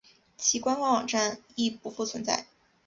[0.35, 2.47] 其官方网站亦不复存在。